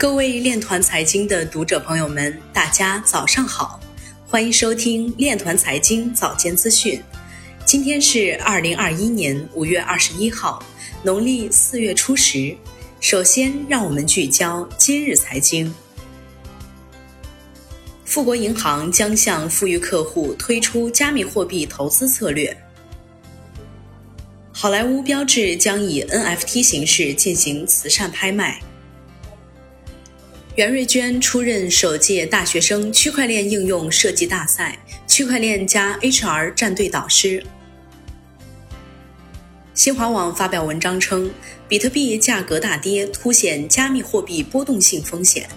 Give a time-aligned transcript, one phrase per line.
[0.00, 3.78] 各位链团财经的读者朋友们，大家早上好，
[4.26, 6.98] 欢迎收听链团财经早间资讯。
[7.66, 10.64] 今天是二零二一年五月二十一号，
[11.02, 12.56] 农历四月初十。
[12.98, 15.70] 首先，让我们聚焦今日财经。
[18.06, 22.56] 富国银行将向富裕客户推出加密货币投资策略。
[24.50, 28.62] 好莱坞标志将以 NFT 形式进行慈善拍卖。
[30.56, 37.40] 袁瑞娟出任首届大学生区块链应用设计大赛区块链加 HR 战队导师。
[39.74, 41.30] 新华网发表文章称，
[41.68, 45.48] 比特币价格大跌凸显加密货币波动性风险。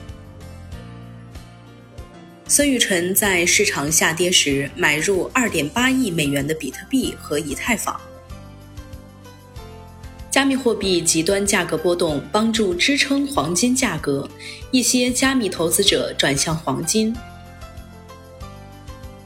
[2.47, 7.99] 孙玉晨在市场下跌时买入2.8亿美元的比特币和以太坊。
[10.33, 14.27] 加密货币极端价格波动帮助支撑黄金价格，
[14.71, 17.15] 一些加密投资者转向黄金。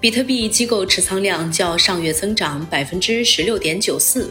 [0.01, 4.29] 比特币机构持仓量较上月增长百分之十六点九四。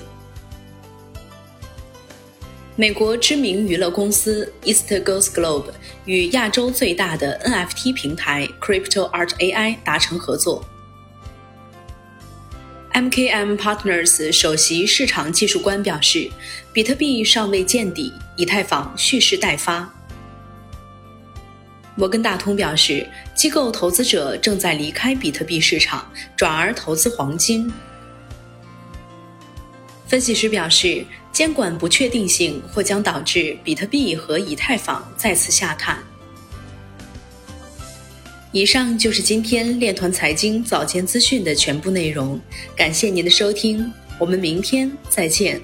[2.74, 5.70] 美国知名娱乐公司 East Coast Globe
[6.04, 10.62] 与亚洲最大的 NFT 平台 Crypto Art AI 达成合作。
[12.97, 16.30] MKM Partners 首席市场技术官表示，
[16.72, 19.86] 比特币尚未见底，以太坊蓄势待发。
[21.94, 27.70] 摩根大通表示，机构投资者正在离开比特币市场，转而投资黄金。
[30.06, 36.03] 分析师表示，监管不确定性或将导致比特币和以太坊再次下探。
[38.56, 42.40] 以上就是今天链团财经早间资讯的全部内容，
[42.74, 45.60] 感谢您的收听，我们明天再见。